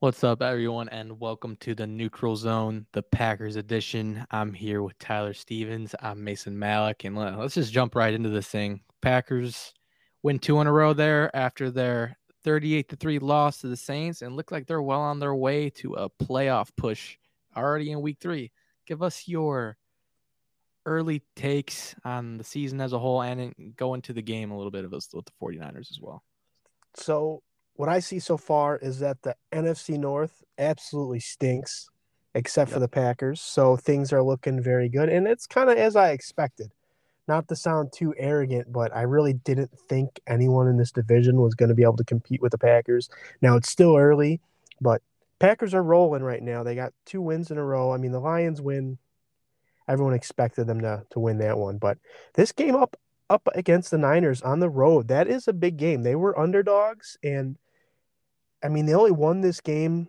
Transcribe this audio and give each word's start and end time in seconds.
What's 0.00 0.24
up, 0.24 0.42
everyone, 0.42 0.88
and 0.88 1.20
welcome 1.20 1.54
to 1.60 1.76
the 1.76 1.86
Neutral 1.86 2.34
Zone, 2.34 2.86
the 2.92 3.04
Packers 3.04 3.54
edition. 3.54 4.26
I'm 4.32 4.52
here 4.52 4.82
with 4.82 4.98
Tyler 4.98 5.32
Stevens. 5.32 5.94
I'm 6.00 6.24
Mason 6.24 6.58
Malik, 6.58 7.04
and 7.04 7.16
let's 7.16 7.54
just 7.54 7.72
jump 7.72 7.94
right 7.94 8.14
into 8.14 8.30
this 8.30 8.48
thing. 8.48 8.80
Packers 9.00 9.72
win 10.24 10.40
two 10.40 10.60
in 10.60 10.66
a 10.66 10.72
row 10.72 10.92
there 10.92 11.30
after 11.36 11.70
their 11.70 12.18
38 12.42 12.88
to 12.88 12.96
3 12.96 13.20
loss 13.20 13.58
to 13.58 13.68
the 13.68 13.76
Saints 13.76 14.22
and 14.22 14.34
look 14.34 14.50
like 14.50 14.66
they're 14.66 14.82
well 14.82 15.02
on 15.02 15.20
their 15.20 15.36
way 15.36 15.70
to 15.70 15.94
a 15.94 16.10
playoff 16.10 16.70
push 16.76 17.16
already 17.56 17.92
in 17.92 18.00
week 18.00 18.18
three. 18.20 18.50
Give 18.86 19.04
us 19.04 19.28
your 19.28 19.76
early 20.90 21.22
takes 21.36 21.94
on 22.04 22.36
the 22.36 22.44
season 22.44 22.80
as 22.80 22.92
a 22.92 22.98
whole 22.98 23.22
and 23.22 23.54
go 23.76 23.94
into 23.94 24.12
the 24.12 24.20
game 24.20 24.50
a 24.50 24.56
little 24.56 24.72
bit 24.72 24.84
of 24.84 24.92
us 24.92 25.08
with 25.14 25.24
the 25.24 25.32
49ers 25.40 25.90
as 25.90 26.00
well. 26.00 26.24
So 26.94 27.42
what 27.76 27.88
I 27.88 28.00
see 28.00 28.18
so 28.18 28.36
far 28.36 28.76
is 28.76 28.98
that 28.98 29.22
the 29.22 29.36
NFC 29.52 29.96
North 29.96 30.42
absolutely 30.58 31.20
stinks, 31.20 31.88
except 32.34 32.70
yep. 32.70 32.74
for 32.74 32.80
the 32.80 32.88
Packers. 32.88 33.40
So 33.40 33.76
things 33.76 34.12
are 34.12 34.22
looking 34.22 34.60
very 34.60 34.88
good, 34.88 35.08
and 35.08 35.28
it's 35.28 35.46
kind 35.46 35.70
of 35.70 35.78
as 35.78 35.94
I 35.94 36.10
expected. 36.10 36.72
Not 37.28 37.46
to 37.46 37.54
sound 37.54 37.92
too 37.92 38.12
arrogant, 38.18 38.72
but 38.72 38.94
I 38.94 39.02
really 39.02 39.34
didn't 39.34 39.70
think 39.88 40.20
anyone 40.26 40.66
in 40.66 40.76
this 40.76 40.90
division 40.90 41.40
was 41.40 41.54
going 41.54 41.68
to 41.68 41.76
be 41.76 41.84
able 41.84 41.98
to 41.98 42.04
compete 42.04 42.42
with 42.42 42.50
the 42.50 42.58
Packers. 42.58 43.08
Now 43.40 43.54
it's 43.54 43.70
still 43.70 43.96
early, 43.96 44.40
but 44.80 45.00
Packers 45.38 45.72
are 45.72 45.82
rolling 45.84 46.24
right 46.24 46.42
now. 46.42 46.64
They 46.64 46.74
got 46.74 46.92
two 47.06 47.22
wins 47.22 47.52
in 47.52 47.58
a 47.58 47.64
row. 47.64 47.92
I 47.92 47.98
mean, 47.98 48.10
the 48.10 48.18
Lions 48.18 48.60
win. 48.60 48.98
Everyone 49.90 50.14
expected 50.14 50.66
them 50.66 50.80
to 50.80 51.04
to 51.10 51.20
win 51.20 51.38
that 51.38 51.58
one, 51.58 51.76
but 51.76 51.98
this 52.34 52.52
game 52.52 52.76
up 52.76 52.96
up 53.28 53.46
against 53.54 53.90
the 53.90 53.98
Niners 53.98 54.40
on 54.42 54.60
the 54.60 54.70
road, 54.70 55.08
that 55.08 55.28
is 55.28 55.46
a 55.46 55.52
big 55.52 55.76
game. 55.76 56.02
They 56.02 56.16
were 56.16 56.38
underdogs 56.38 57.18
and 57.22 57.56
I 58.62 58.68
mean, 58.68 58.86
they 58.86 58.94
only 58.94 59.10
won 59.10 59.40
this 59.40 59.60
game 59.60 60.08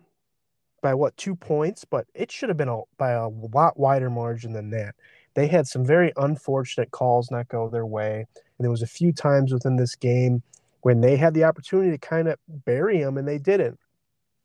by 0.82 0.94
what 0.94 1.16
two 1.16 1.34
points, 1.34 1.84
but 1.84 2.06
it 2.14 2.30
should 2.30 2.48
have 2.50 2.58
been 2.58 2.68
a, 2.68 2.80
by 2.98 3.12
a 3.12 3.28
lot 3.28 3.78
wider 3.78 4.10
margin 4.10 4.52
than 4.52 4.70
that. 4.70 4.94
They 5.34 5.46
had 5.46 5.66
some 5.66 5.84
very 5.84 6.12
unfortunate 6.16 6.90
calls 6.90 7.30
not 7.30 7.48
go 7.48 7.68
their 7.68 7.86
way, 7.86 8.26
and 8.34 8.64
there 8.64 8.70
was 8.70 8.82
a 8.82 8.86
few 8.86 9.12
times 9.12 9.52
within 9.52 9.76
this 9.76 9.94
game 9.94 10.42
when 10.82 11.00
they 11.00 11.16
had 11.16 11.32
the 11.32 11.44
opportunity 11.44 11.90
to 11.92 11.98
kind 11.98 12.28
of 12.28 12.38
bury 12.48 13.00
them 13.00 13.16
and 13.16 13.26
they 13.26 13.38
didn't. 13.38 13.78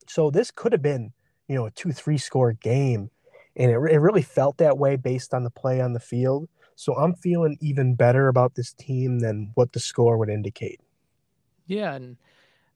So 0.08 0.30
this 0.30 0.52
could 0.52 0.72
have 0.72 0.84
been, 0.84 1.12
you 1.48 1.56
know, 1.56 1.66
a 1.66 1.72
two-three 1.72 2.20
score 2.20 2.54
game, 2.54 3.10
and 3.58 3.72
it, 3.72 3.76
it 3.92 4.00
really 4.00 4.22
felt 4.22 4.58
that 4.58 4.78
way 4.78 4.96
based 4.96 5.34
on 5.34 5.44
the 5.44 5.50
play 5.50 5.82
on 5.82 5.94
the 5.94 6.00
field. 6.00 6.48
So 6.76 6.96
I'm 6.96 7.16
feeling 7.16 7.58
even 7.60 7.96
better 7.96 8.28
about 8.28 8.56
this 8.56 8.72
team 8.74 9.20
than 9.20 9.52
what 9.56 9.74
the 9.74 9.80
score 9.80 10.18
would 10.18 10.30
indicate. 10.30 10.80
Yeah, 11.66 11.94
and 11.94 12.16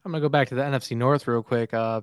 I'm 0.04 0.12
gonna 0.12 0.22
go 0.22 0.30
back 0.30 0.50
to 0.50 0.56
the 0.56 0.64
NFC 0.64 0.98
North 0.98 1.28
real 1.28 1.44
quick. 1.44 1.74
Uh, 1.74 2.02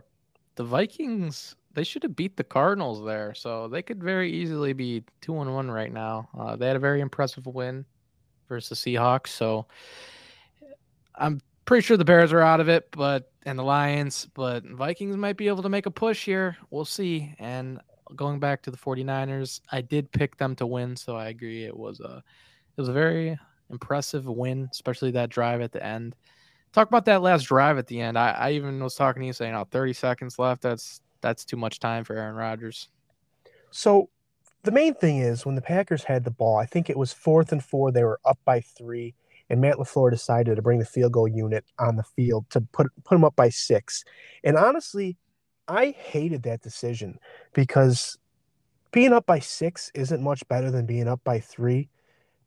the 0.55 0.65
Vikings 0.65 1.57
they 1.75 1.85
should 1.85 2.03
have 2.03 2.17
beat 2.17 2.37
the 2.37 2.45
Cardinals 2.45 3.05
there, 3.05 3.35
so 3.35 3.69
they 3.69 3.83
could 3.83 4.03
very 4.03 4.33
easily 4.33 4.73
be 4.73 5.05
two 5.21 5.33
one 5.33 5.53
one 5.53 5.71
right 5.71 5.93
now. 5.93 6.29
Uh, 6.39 6.57
they 6.57 6.67
had 6.67 6.77
a 6.77 6.81
very 6.81 7.01
impressive 7.01 7.47
win 7.47 7.85
versus 8.49 8.83
the 8.83 8.95
Seahawks, 8.95 9.29
so 9.29 9.67
I'm 11.15 11.41
pretty 11.67 11.85
sure 11.85 11.97
the 11.97 12.05
Bears 12.05 12.33
are 12.33 12.41
out 12.41 12.61
of 12.61 12.69
it, 12.69 12.89
but 12.93 13.31
and 13.45 13.59
the 13.59 13.63
Lions, 13.65 14.27
but 14.35 14.65
Vikings 14.65 15.17
might 15.17 15.37
be 15.37 15.49
able 15.49 15.63
to 15.63 15.69
make 15.69 15.87
a 15.87 15.91
push 15.91 16.25
here. 16.25 16.57
We'll 16.71 16.85
see. 16.85 17.35
And 17.39 17.81
going 18.15 18.39
back 18.41 18.63
to 18.63 18.71
the 18.71 18.77
49ers, 18.77 19.61
I 19.71 19.81
did 19.81 20.11
pick 20.13 20.37
them 20.37 20.55
to 20.57 20.67
win, 20.67 20.97
so 20.97 21.17
I 21.17 21.29
agree 21.29 21.65
it 21.65 21.77
was 21.77 22.01
a 22.01 22.23
it 22.77 22.81
was 22.81 22.89
a 22.89 22.93
very 22.93 23.39
impressive 23.71 24.27
win, 24.27 24.69
especially 24.71 25.11
that 25.13 25.31
drive 25.31 25.61
at 25.61 25.73
the 25.73 25.85
end. 25.85 26.15
Talk 26.73 26.89
about 26.89 27.07
that 27.07 27.23
last 27.23 27.45
drive 27.45 27.79
at 27.79 27.87
the 27.87 28.01
end. 28.01 28.19
I, 28.19 28.31
I 28.31 28.51
even 28.53 28.83
was 28.83 28.95
talking 28.95 29.21
to 29.23 29.27
you 29.27 29.33
saying, 29.33 29.55
"Oh, 29.55 29.67
30 29.71 29.93
seconds 29.93 30.39
left. 30.39 30.63
That's 30.63 31.01
that's 31.21 31.45
too 31.45 31.57
much 31.57 31.81
time 31.81 32.05
for 32.05 32.17
Aaron 32.17 32.37
Rodgers." 32.37 32.89
So, 33.71 34.11
the 34.63 34.71
main 34.71 34.95
thing 34.95 35.19
is 35.19 35.45
when 35.45 35.55
the 35.55 35.63
Packers 35.63 36.05
had 36.05 36.25
the 36.25 36.31
ball, 36.31 36.57
I 36.57 36.67
think 36.67 36.89
it 36.89 36.97
was 36.97 37.13
fourth 37.13 37.53
and 37.53 37.65
four. 37.65 37.91
They 37.91 38.05
were 38.05 38.21
up 38.25 38.39
by 38.45 38.61
three, 38.61 39.15
and 39.51 39.61
Matt 39.61 39.77
LaFleur 39.77 40.11
decided 40.11 40.57
to 40.57 40.63
bring 40.63 40.79
the 40.79 40.85
field 40.85 41.13
goal 41.13 41.29
unit 41.29 41.65
on 41.79 41.97
the 41.97 42.03
field 42.03 42.49
to 42.51 42.61
put 42.61 42.89
put 43.05 43.15
them 43.15 43.25
up 43.25 43.37
by 43.37 43.49
six. 43.49 44.05
And 44.45 44.57
honestly, 44.57 45.17
I 45.69 45.91
hated 45.91 46.43
that 46.45 46.63
decision 46.63 47.19
because 47.53 48.19
being 48.91 49.13
up 49.13 49.27
by 49.27 49.39
six 49.39 49.91
isn't 49.95 50.23
much 50.23 50.47
better 50.49 50.71
than 50.71 50.87
being 50.87 51.09
up 51.09 51.23
by 51.25 51.41
three 51.41 51.91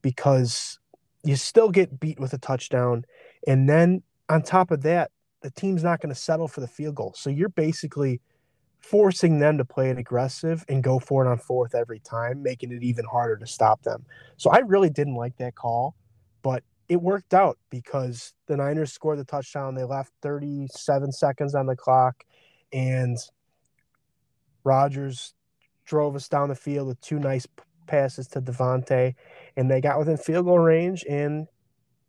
because 0.02 0.80
you 1.24 1.36
still 1.36 1.70
get 1.70 2.00
beat 2.00 2.20
with 2.20 2.34
a 2.34 2.40
touchdown, 2.40 3.06
and 3.46 3.70
then 3.70 4.02
on 4.28 4.42
top 4.42 4.72
of 4.72 4.82
that, 4.82 5.12
the 5.42 5.52
team's 5.52 5.84
not 5.84 6.02
going 6.02 6.14
to 6.14 6.20
settle 6.20 6.48
for 6.48 6.62
the 6.62 6.68
field 6.68 6.96
goal. 6.96 7.14
So 7.16 7.30
you're 7.30 7.50
basically 7.50 8.22
forcing 8.80 9.40
them 9.40 9.58
to 9.60 9.66
play 9.66 9.90
it 9.90 9.98
aggressive 9.98 10.66
and 10.68 10.84
go 10.84 10.98
for 11.00 11.26
it 11.26 11.30
on 11.30 11.38
fourth 11.38 11.76
every 11.76 12.00
time, 12.00 12.42
making 12.42 12.72
it 12.72 12.82
even 12.84 13.06
harder 13.06 13.38
to 13.38 13.46
stop 13.46 13.84
them. 13.84 14.06
So 14.38 14.50
I 14.50 14.60
really 14.60 14.90
didn't 14.90 15.16
like 15.16 15.38
that 15.38 15.54
call, 15.56 15.96
but 16.42 16.64
it 16.90 17.02
worked 17.02 17.34
out 17.34 17.58
because 17.70 18.34
the 18.48 18.58
Niners 18.58 18.92
scored 18.92 19.20
the 19.20 19.24
touchdown. 19.24 19.76
They 19.76 19.84
left 19.84 20.12
37 20.24 21.12
seconds 21.12 21.56
on 21.56 21.68
the 21.68 21.76
clock, 21.76 22.26
and 22.74 23.18
Rodgers 24.64 25.34
drove 25.86 26.16
us 26.16 26.28
down 26.28 26.50
the 26.50 26.56
field 26.56 26.88
with 26.88 27.02
two 27.02 27.20
nice 27.20 27.48
passes 27.88 28.28
to 28.30 28.42
Davante, 28.42 29.16
and 29.58 29.70
they 29.70 29.82
got 29.82 30.00
within 30.00 30.18
field 30.18 30.46
goal 30.46 30.60
range, 30.60 31.04
and 31.10 31.48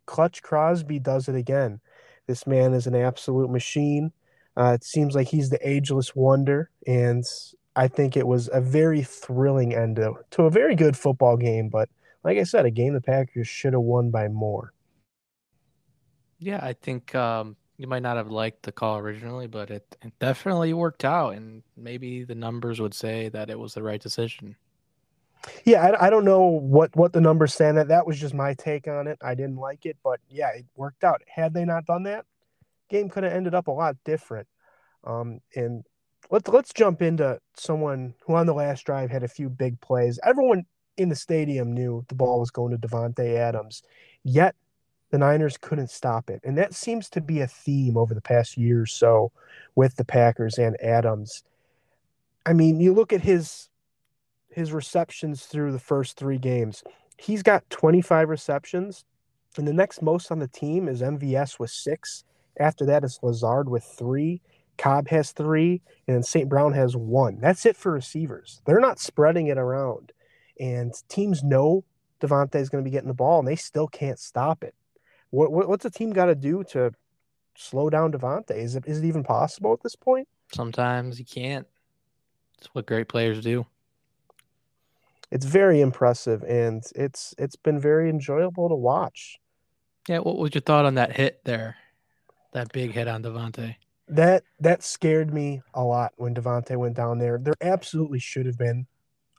Clutch 0.07 0.43
Crosby 0.43 0.99
does 0.99 1.29
it 1.29 1.35
again. 1.35 1.81
This 2.27 2.47
man 2.47 2.75
is 2.75 2.87
an 2.87 2.95
absolute 2.95 3.51
machine. 3.51 4.13
Uh, 4.57 4.73
it 4.75 4.85
seems 4.85 5.15
like 5.15 5.29
he's 5.29 5.51
the 5.51 5.69
ageless 5.69 6.15
wonder, 6.15 6.71
and 6.87 7.25
I 7.75 7.89
think 7.89 8.17
it 8.17 8.27
was 8.27 8.51
a 8.53 8.61
very 8.61 9.03
thrilling 9.03 9.75
end 9.75 9.97
to, 9.97 10.15
to 10.33 10.43
a 10.43 10.51
very 10.51 10.75
good 10.75 10.97
football 10.97 11.37
game. 11.37 11.69
But 11.69 11.89
like 12.23 12.39
I 12.39 12.45
said, 12.45 12.67
a 12.67 12.71
game 12.71 12.93
the 12.93 13.01
Packers 13.01 13.49
should 13.49 13.73
have 13.73 13.83
won 13.83 14.11
by 14.11 14.29
more. 14.29 14.73
Yeah, 16.39 16.61
I 16.63 16.75
think 16.75 17.15
um, 17.15 17.57
you 17.83 17.89
might 17.89 18.03
not 18.03 18.17
have 18.17 18.31
liked 18.31 18.63
the 18.63 18.71
call 18.71 18.99
originally, 18.99 19.49
but 19.49 19.69
it, 19.69 19.97
it 20.03 20.13
definitely 20.21 20.73
worked 20.73 21.05
out, 21.05 21.35
and 21.35 21.65
maybe 21.77 22.23
the 22.23 22.35
numbers 22.37 22.81
would 22.81 22.95
say 22.95 23.29
that 23.31 23.51
it 23.51 23.59
was 23.59 23.75
the 23.75 23.83
right 23.83 24.01
decision. 24.01 24.55
Yeah, 25.65 25.83
I, 25.83 26.07
I 26.07 26.11
don't 26.11 26.25
know 26.25 26.45
what 26.45 26.95
what 26.95 27.13
the 27.13 27.21
numbers 27.21 27.53
saying 27.53 27.75
that. 27.75 27.89
That 27.89 28.07
was 28.07 28.21
just 28.21 28.35
my 28.35 28.55
take 28.55 28.87
on 28.87 29.09
it. 29.09 29.19
I 29.21 29.35
didn't 29.35 29.57
like 29.57 29.85
it, 29.85 29.97
but 30.05 30.21
yeah, 30.29 30.51
it 30.51 30.65
worked 30.77 31.03
out. 31.03 31.23
Had 31.27 31.55
they 31.55 31.65
not 31.65 31.85
done 31.85 32.05
that, 32.05 32.25
game 32.89 33.09
could 33.09 33.25
have 33.25 33.33
ended 33.33 33.53
up 33.53 33.67
a 33.67 33.73
lot 33.73 33.97
different. 34.05 34.47
Um, 35.03 35.41
and 35.57 35.85
let's 36.31 36.49
let's 36.49 36.73
jump 36.73 37.03
into 37.03 37.41
someone 37.57 38.15
who 38.25 38.37
on 38.37 38.47
the 38.47 38.55
last 38.55 38.87
drive 38.87 39.11
had 39.11 39.25
a 39.25 39.29
few 39.29 39.49
big 39.49 39.81
plays. 39.81 40.21
Everyone 40.25 40.67
in 40.97 41.09
the 41.09 41.17
stadium 41.17 41.73
knew 41.73 42.05
the 42.07 42.15
ball 42.15 42.39
was 42.39 42.53
going 42.53 42.71
to 42.71 42.89
Davante 42.89 43.37
Adams, 43.37 43.83
yet 44.23 44.55
the 45.13 45.19
Niners 45.19 45.59
couldn't 45.59 45.91
stop 45.91 46.31
it, 46.31 46.41
and 46.43 46.57
that 46.57 46.75
seems 46.75 47.11
to 47.11 47.21
be 47.21 47.41
a 47.41 47.47
theme 47.47 47.99
over 47.99 48.15
the 48.15 48.23
past 48.23 48.57
year 48.57 48.81
or 48.81 48.87
so 48.87 49.31
with 49.75 49.95
the 49.97 50.07
Packers 50.07 50.57
and 50.57 50.75
Adams. 50.83 51.45
I 52.47 52.55
mean, 52.55 52.81
you 52.81 52.95
look 52.95 53.13
at 53.13 53.21
his 53.21 53.69
his 54.49 54.73
receptions 54.73 55.45
through 55.45 55.73
the 55.73 55.79
first 55.79 56.17
three 56.17 56.39
games. 56.39 56.83
He's 57.19 57.43
got 57.43 57.69
25 57.69 58.31
receptions, 58.31 59.05
and 59.59 59.69
the 59.69 59.73
next 59.75 60.01
most 60.01 60.33
on 60.33 60.39
the 60.39 60.49
team 60.49 60.89
is 60.89 61.03
MVS 61.03 61.59
with 61.59 61.71
six. 61.71 62.25
After 62.59 62.87
that 62.87 63.05
is 63.05 63.21
Lazard 63.23 63.69
with 63.69 63.85
three. 63.85 64.41
Cobb 64.79 65.09
has 65.09 65.33
three, 65.33 65.83
and 66.07 66.17
then 66.17 66.23
St. 66.23 66.49
Brown 66.49 66.73
has 66.73 66.97
one. 66.97 67.39
That's 67.39 67.67
it 67.67 67.77
for 67.77 67.93
receivers. 67.93 68.63
They're 68.65 68.81
not 68.81 68.99
spreading 68.99 69.49
it 69.49 69.59
around. 69.59 70.13
And 70.59 70.95
teams 71.09 71.43
know 71.43 71.85
Davante 72.21 72.57
is 72.57 72.71
going 72.71 72.83
to 72.83 72.89
be 72.89 72.93
getting 72.93 73.09
the 73.09 73.15
ball, 73.15 73.41
and 73.41 73.47
they 73.47 73.57
still 73.57 73.89
can't 73.89 74.19
stop 74.19 74.65
it. 74.65 74.75
What, 75.33 75.51
what 75.51 75.69
what's 75.69 75.85
a 75.85 75.91
team 75.91 76.13
got 76.13 76.27
to 76.27 76.37
do 76.37 76.63
to 76.71 76.93
slow 77.57 77.91
down 77.91 78.13
Davante? 78.13 78.53
Is 78.53 78.77
it 78.77 78.85
is 78.87 79.01
it 79.01 79.05
even 79.05 79.25
possible 79.25 79.73
at 79.73 79.83
this 79.83 79.97
point? 79.97 80.29
Sometimes 80.55 81.19
you 81.19 81.25
can't. 81.25 81.67
It's 82.59 82.69
what 82.73 82.87
great 82.87 83.09
players 83.09 83.41
do 83.43 83.67
it's 85.33 85.47
very 85.47 85.81
impressive 85.81 86.45
and 86.45 86.85
it's 86.95 87.35
it's 87.39 87.57
been 87.57 87.81
very 87.81 88.11
enjoyable 88.11 88.69
to 88.69 88.75
watch. 88.75 89.41
Yeah, 90.07 90.19
what 90.19 90.37
was 90.37 90.55
your 90.55 90.61
thought 90.61 90.85
on 90.85 90.97
that 90.97 91.17
hit 91.17 91.41
there? 91.45 91.77
That 92.53 92.71
big 92.71 92.93
hit 92.93 93.09
on 93.09 93.23
Davante? 93.23 93.77
That 94.09 94.45
that 94.61 94.83
scared 94.83 95.33
me 95.33 95.63
a 95.73 95.83
lot 95.83 96.13
when 96.17 96.35
Davante 96.35 96.77
went 96.77 96.97
down 96.97 97.19
there. 97.19 97.39
There 97.39 97.55
absolutely 97.63 98.19
should 98.19 98.45
have 98.45 98.59
been 98.59 98.87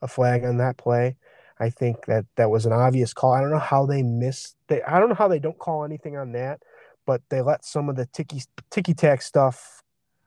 a 0.01 0.07
flag 0.07 0.43
on 0.43 0.57
that 0.57 0.77
play. 0.77 1.15
I 1.59 1.69
think 1.69 2.05
that 2.07 2.25
that 2.35 2.49
was 2.49 2.65
an 2.65 2.73
obvious 2.73 3.13
call. 3.13 3.33
I 3.33 3.41
don't 3.41 3.51
know 3.51 3.59
how 3.59 3.85
they 3.85 4.03
missed. 4.03 4.55
They 4.67 4.81
I 4.83 4.99
don't 4.99 5.09
know 5.09 5.15
how 5.15 5.27
they 5.27 5.39
don't 5.39 5.57
call 5.59 5.83
anything 5.85 6.17
on 6.17 6.31
that, 6.33 6.61
but 7.05 7.21
they 7.29 7.41
let 7.41 7.65
some 7.65 7.89
of 7.89 7.95
the 7.95 8.05
ticky 8.07 8.41
ticky 8.71 8.93
tack 8.93 9.21
stuff 9.21 9.81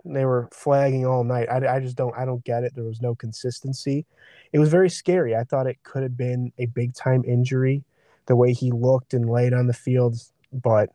they 0.04 0.24
were 0.24 0.48
flagging 0.52 1.04
all 1.04 1.24
night. 1.24 1.48
I, 1.50 1.76
I 1.76 1.80
just 1.80 1.96
don't 1.96 2.16
I 2.16 2.24
don't 2.24 2.44
get 2.44 2.62
it. 2.64 2.74
There 2.74 2.84
was 2.84 3.02
no 3.02 3.14
consistency. 3.14 4.06
It 4.52 4.58
was 4.60 4.68
very 4.68 4.88
scary. 4.90 5.34
I 5.34 5.44
thought 5.44 5.66
it 5.66 5.82
could 5.82 6.02
have 6.04 6.16
been 6.16 6.52
a 6.58 6.66
big 6.66 6.94
time 6.94 7.24
injury. 7.26 7.84
the 8.26 8.36
way 8.36 8.52
he 8.52 8.70
looked 8.72 9.14
and 9.14 9.28
laid 9.28 9.52
on 9.52 9.66
the 9.66 9.72
field. 9.72 10.16
But 10.52 10.90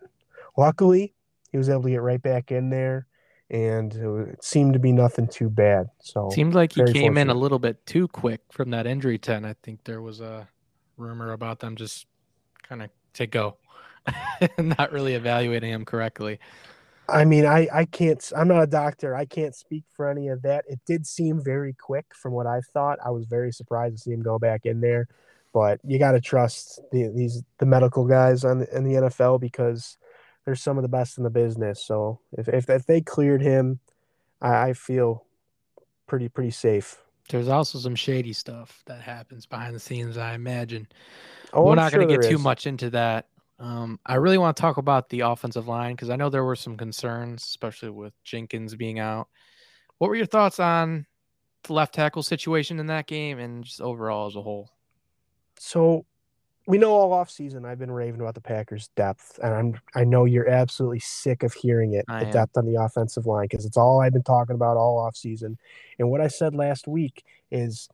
luckily, 0.58 1.14
he 1.52 1.58
was 1.58 1.70
able 1.70 1.84
to 1.84 1.90
get 1.90 2.02
right 2.02 2.22
back 2.22 2.52
in 2.52 2.70
there, 2.70 3.08
and 3.52 3.94
it 3.94 4.44
seemed 4.44 4.74
to 4.74 4.80
be 4.80 4.94
nothing 4.94 5.28
too 5.28 5.50
bad. 5.50 5.90
So 6.00 6.30
seemed 6.32 6.56
like 6.56 6.72
he 6.72 6.84
came 6.86 6.94
fortunate. 6.94 7.22
in 7.22 7.30
a 7.30 7.34
little 7.34 7.60
bit 7.60 7.86
too 7.86 8.08
quick 8.08 8.40
from 8.50 8.72
that 8.72 8.88
injury 8.88 9.18
tent. 9.18 9.46
I 9.46 9.56
think 9.62 9.84
there 9.84 10.02
was 10.02 10.22
a 10.22 10.48
rumor 10.96 11.34
about 11.34 11.60
them 11.60 11.76
just 11.76 12.08
kind 12.64 12.82
of 12.82 12.90
to 13.16 13.28
go, 13.28 13.58
not 14.58 14.94
really 14.94 15.16
evaluating 15.16 15.70
him 15.70 15.84
correctly. 15.84 16.40
I 17.10 17.26
mean, 17.26 17.46
I, 17.46 17.68
I 17.74 17.86
can't, 17.86 18.32
I'm 18.38 18.48
not 18.48 18.64
a 18.64 18.68
doctor. 18.68 19.14
I 19.14 19.26
can't 19.26 19.54
speak 19.54 19.84
for 19.90 20.10
any 20.10 20.30
of 20.30 20.44
that. 20.44 20.64
It 20.70 20.80
did 20.86 21.06
seem 21.06 21.44
very 21.44 21.74
quick 21.74 22.06
from 22.16 22.32
what 22.32 22.48
I 22.48 22.62
thought. 22.74 23.00
I 23.06 23.10
was 23.10 23.26
very 23.26 23.52
surprised 23.52 23.98
to 23.98 24.02
see 24.02 24.12
him 24.12 24.22
go 24.22 24.40
back 24.40 24.66
in 24.66 24.80
there, 24.80 25.10
but 25.54 25.82
you 25.84 26.00
got 26.00 26.14
to 26.14 26.22
trust 26.22 26.80
the, 26.94 27.12
these, 27.14 27.44
the 27.58 27.66
medical 27.66 28.06
guys 28.06 28.46
on 28.46 28.60
the, 28.60 28.78
in 28.78 28.86
the 28.86 29.10
NFL 29.10 29.42
because 29.42 29.98
they're 30.46 30.56
some 30.56 30.78
of 30.78 30.82
the 30.82 30.90
best 30.90 31.18
in 31.18 31.24
the 31.24 31.30
business. 31.30 31.86
So 31.86 32.20
if, 32.38 32.48
if, 32.48 32.70
if 32.70 32.86
they 32.86 33.02
cleared 33.02 33.42
him, 33.42 33.80
I, 34.42 34.70
I 34.70 34.74
feel 34.74 35.26
pretty, 36.08 36.30
pretty 36.30 36.52
safe. 36.52 36.98
There's 37.30 37.48
also 37.48 37.80
some 37.80 37.96
shady 37.96 38.34
stuff 38.34 38.84
that 38.88 39.02
happens 39.02 39.46
behind 39.46 39.76
the 39.76 39.80
scenes, 39.80 40.18
I 40.18 40.34
imagine. 40.34 40.88
Oh, 41.54 41.66
We're 41.66 41.72
I'm 41.72 41.78
not 41.78 41.92
sure 41.92 42.00
going 42.00 42.10
to 42.10 42.18
get 42.18 42.30
too 42.30 42.36
is. 42.36 42.42
much 42.42 42.68
into 42.68 42.90
that 42.90 43.28
um, 43.62 44.00
I 44.08 44.16
really 44.16 44.40
want 44.40 44.58
to 44.58 44.62
talk 44.62 44.78
about 44.78 45.10
the 45.10 45.20
offensive 45.20 45.68
line 45.68 45.94
because 45.94 46.10
I 46.10 46.16
know 46.16 46.30
there 46.30 46.44
were 46.44 46.56
some 46.56 46.78
concerns, 46.78 47.44
especially 47.44 47.92
with 47.92 48.12
Jenkins 48.24 48.76
being 48.76 48.98
out. 48.98 49.28
What 50.00 50.08
were 50.10 50.16
your 50.16 50.26
thoughts 50.26 50.60
on 50.60 51.06
the 51.64 51.74
left 51.74 51.94
tackle 51.94 52.24
situation 52.24 52.80
in 52.80 52.88
that 52.88 53.06
game 53.06 53.38
and 53.38 53.64
just 53.64 53.80
overall 53.80 54.26
as 54.26 54.36
a 54.36 54.42
whole? 54.42 54.72
So 55.60 56.08
we 56.72 56.78
know 56.78 56.94
all 56.94 57.12
off 57.12 57.30
season 57.30 57.66
I've 57.66 57.80
been 57.80 57.92
raving 57.92 58.22
about 58.22 58.34
the 58.34 58.40
Packers 58.40 58.88
depth, 58.96 59.38
and 59.44 59.54
I'm 59.54 59.82
I 59.94 60.06
know 60.06 60.24
you're 60.24 60.48
absolutely 60.48 61.02
sick 61.02 61.44
of 61.44 61.54
hearing 61.54 61.96
it, 61.96 62.06
I 62.08 62.22
the 62.22 62.28
am. 62.28 62.32
depth 62.32 62.56
on 62.56 62.66
the 62.66 62.82
offensive 62.82 63.26
line, 63.26 63.50
because 63.50 63.66
it's 63.66 63.76
all 63.76 64.00
I've 64.00 64.14
been 64.14 64.24
talking 64.24 64.56
about 64.56 64.78
all 64.78 64.98
off 64.98 65.18
season. 65.18 65.58
And 66.00 66.10
what 66.10 66.22
I 66.22 66.30
said 66.30 66.56
last 66.56 66.88
week 66.88 67.26
is 67.52 67.90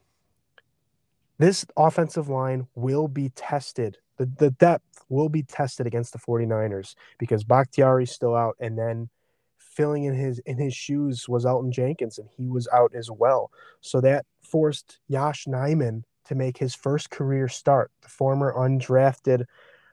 this 1.39 1.65
offensive 1.75 2.29
line 2.29 2.67
will 2.75 3.07
be 3.07 3.29
tested 3.29 3.97
the, 4.17 4.29
the 4.37 4.51
depth 4.51 5.05
will 5.09 5.29
be 5.29 5.41
tested 5.41 5.87
against 5.87 6.13
the 6.13 6.19
49ers 6.19 6.93
because 7.17 7.43
Bakhtiari's 7.43 8.11
still 8.11 8.35
out 8.35 8.57
and 8.59 8.77
then 8.77 9.09
filling 9.57 10.03
in 10.03 10.13
his 10.13 10.37
in 10.45 10.57
his 10.59 10.75
shoes 10.75 11.27
was 11.27 11.45
Elgton 11.45 11.71
Jenkins 11.71 12.19
and 12.19 12.29
he 12.37 12.47
was 12.47 12.67
out 12.71 12.93
as 12.93 13.09
well. 13.09 13.49
So 13.81 14.01
that 14.01 14.27
forced 14.43 14.99
Yosh 15.07 15.45
Nijman 15.45 16.03
to 16.27 16.35
make 16.35 16.57
his 16.57 16.75
first 16.75 17.09
career 17.09 17.47
start, 17.47 17.91
the 18.01 18.09
former 18.09 18.53
undrafted 18.53 19.45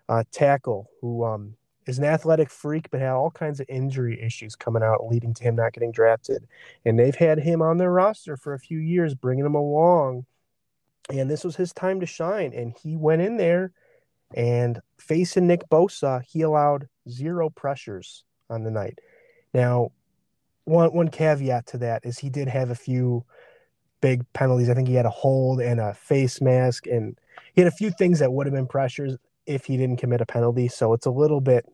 uh, 0.08 0.24
tackle 0.30 0.88
who 1.00 1.24
um, 1.24 1.56
is 1.86 1.98
an 1.98 2.04
athletic 2.04 2.50
freak 2.50 2.90
but 2.90 3.00
had 3.00 3.10
all 3.10 3.30
kinds 3.30 3.60
of 3.60 3.66
injury 3.68 4.20
issues 4.20 4.56
coming 4.56 4.82
out 4.82 5.06
leading 5.06 5.34
to 5.34 5.42
him 5.42 5.56
not 5.56 5.72
getting 5.72 5.92
drafted. 5.92 6.46
And 6.84 6.98
they've 6.98 7.14
had 7.14 7.38
him 7.38 7.62
on 7.62 7.78
their 7.78 7.90
roster 7.90 8.36
for 8.36 8.54
a 8.54 8.58
few 8.58 8.78
years, 8.78 9.14
bringing 9.14 9.46
him 9.46 9.54
along. 9.54 10.26
And 11.10 11.30
this 11.30 11.44
was 11.44 11.56
his 11.56 11.72
time 11.72 12.00
to 12.00 12.06
shine. 12.06 12.52
And 12.54 12.74
he 12.82 12.96
went 12.96 13.22
in 13.22 13.36
there 13.36 13.72
and 14.34 14.80
facing 14.98 15.46
Nick 15.46 15.68
Bosa, 15.70 16.22
he 16.22 16.42
allowed 16.42 16.88
zero 17.08 17.50
pressures 17.50 18.24
on 18.50 18.64
the 18.64 18.70
night. 18.70 18.98
Now, 19.52 19.92
one 20.64 20.94
one 20.94 21.08
caveat 21.08 21.66
to 21.66 21.78
that 21.78 22.04
is 22.04 22.18
he 22.18 22.30
did 22.30 22.48
have 22.48 22.70
a 22.70 22.74
few 22.74 23.24
big 24.04 24.30
penalties. 24.34 24.68
I 24.68 24.74
think 24.74 24.86
he 24.86 24.94
had 24.94 25.06
a 25.06 25.10
hold 25.10 25.62
and 25.62 25.80
a 25.80 25.94
face 25.94 26.42
mask, 26.42 26.86
and 26.86 27.18
he 27.54 27.62
had 27.62 27.72
a 27.72 27.74
few 27.74 27.90
things 27.90 28.18
that 28.18 28.30
would 28.30 28.46
have 28.46 28.52
been 28.52 28.66
pressures 28.66 29.16
if 29.46 29.64
he 29.64 29.78
didn't 29.78 29.96
commit 29.96 30.20
a 30.20 30.26
penalty. 30.26 30.68
So 30.68 30.92
it's 30.92 31.06
a 31.06 31.10
little 31.10 31.40
bit 31.40 31.64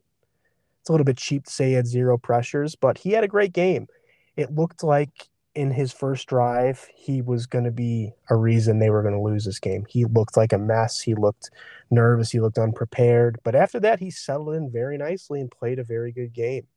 it's 0.81 0.89
a 0.89 0.93
little 0.93 1.05
bit 1.05 1.17
cheap 1.17 1.47
to 1.47 1.51
say 1.51 1.71
he 1.71 1.73
had 1.73 1.89
zero 1.89 2.17
pressures, 2.17 2.77
but 2.77 2.99
he 2.99 3.11
had 3.11 3.25
a 3.25 3.29
great 3.29 3.53
game. 3.53 3.89
It 4.37 4.55
looked 4.55 4.85
like 4.85 5.29
in 5.57 5.73
his 5.73 5.93
first 5.93 6.29
drive, 6.29 6.87
he 6.95 7.21
was 7.21 7.47
going 7.47 7.65
to 7.65 7.73
be 7.73 8.13
a 8.31 8.37
reason 8.37 8.79
they 8.79 8.91
were 8.91 9.03
going 9.03 9.15
to 9.15 9.21
lose 9.21 9.45
this 9.45 9.59
game. 9.59 9.85
He 9.89 10.05
looked 10.05 10.37
like 10.37 10.53
a 10.53 10.59
mess. 10.59 11.01
He 11.01 11.17
looked 11.17 11.51
nervous. 11.91 12.31
He 12.31 12.39
looked 12.39 12.59
unprepared. 12.59 13.41
But 13.43 13.57
after 13.57 13.81
that, 13.81 13.99
he 13.99 14.13
settled 14.13 14.55
in 14.55 14.71
very 14.71 14.97
nicely 14.97 15.41
and 15.41 15.51
played 15.51 15.81
a 15.81 15.85
very 15.85 16.13
good 16.13 16.33
game. 16.33 16.69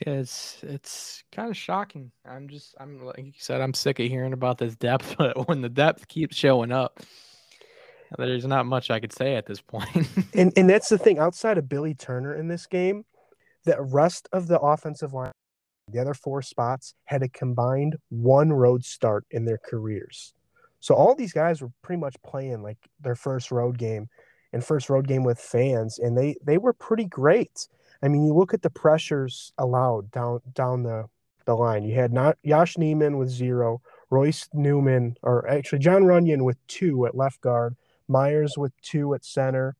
Yeah, 0.00 0.14
it's 0.14 0.58
it's 0.62 1.22
kind 1.30 1.50
of 1.50 1.56
shocking. 1.56 2.10
I'm 2.24 2.48
just 2.48 2.74
I'm 2.80 3.04
like 3.04 3.18
you 3.18 3.32
said, 3.36 3.60
I'm 3.60 3.74
sick 3.74 4.00
of 4.00 4.06
hearing 4.06 4.32
about 4.32 4.58
this 4.58 4.74
depth, 4.74 5.16
but 5.18 5.48
when 5.48 5.60
the 5.60 5.68
depth 5.68 6.08
keeps 6.08 6.36
showing 6.36 6.72
up, 6.72 7.00
there's 8.18 8.46
not 8.46 8.66
much 8.66 8.90
I 8.90 9.00
could 9.00 9.12
say 9.12 9.36
at 9.36 9.46
this 9.46 9.60
point. 9.60 10.08
and 10.34 10.52
and 10.56 10.68
that's 10.68 10.88
the 10.88 10.98
thing. 10.98 11.18
Outside 11.18 11.58
of 11.58 11.68
Billy 11.68 11.94
Turner 11.94 12.34
in 12.34 12.48
this 12.48 12.66
game, 12.66 13.04
the 13.64 13.80
rest 13.80 14.28
of 14.32 14.48
the 14.48 14.58
offensive 14.58 15.12
line 15.12 15.32
the 15.88 16.00
other 16.00 16.14
four 16.14 16.42
spots 16.42 16.94
had 17.04 17.22
a 17.22 17.28
combined 17.28 17.96
one 18.08 18.52
road 18.52 18.84
start 18.84 19.24
in 19.30 19.44
their 19.44 19.58
careers. 19.58 20.32
So 20.80 20.94
all 20.94 21.14
these 21.14 21.32
guys 21.32 21.60
were 21.60 21.70
pretty 21.82 22.00
much 22.00 22.16
playing 22.24 22.62
like 22.62 22.78
their 23.00 23.14
first 23.14 23.50
road 23.50 23.78
game 23.78 24.08
and 24.52 24.64
first 24.64 24.90
road 24.90 25.06
game 25.06 25.24
with 25.24 25.38
fans, 25.38 25.98
and 25.98 26.16
they 26.16 26.36
they 26.44 26.58
were 26.58 26.72
pretty 26.72 27.04
great. 27.04 27.68
I 28.02 28.08
mean, 28.08 28.24
you 28.24 28.34
look 28.34 28.52
at 28.52 28.62
the 28.62 28.70
pressures 28.70 29.52
allowed 29.58 30.10
down 30.10 30.40
down 30.54 30.82
the 30.82 31.08
the 31.44 31.54
line. 31.54 31.84
You 31.84 31.94
had 31.94 32.12
not 32.12 32.38
Yosh 32.42 32.76
Nijman 32.76 33.18
with 33.18 33.28
zero, 33.28 33.80
Royce 34.10 34.48
Newman, 34.52 35.16
or 35.22 35.48
actually 35.48 35.80
Jon 35.80 36.02
Runyan 36.04 36.44
with 36.44 36.64
two 36.66 37.06
at 37.06 37.16
left 37.16 37.40
guard, 37.40 37.76
Myers 38.08 38.54
with 38.56 38.72
two 38.82 39.14
at 39.14 39.24
center, 39.24 39.76